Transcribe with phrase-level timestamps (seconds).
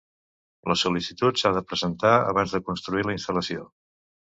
[0.71, 3.71] La sol·licitud s'ha de presentar abans de construir la instal·lació.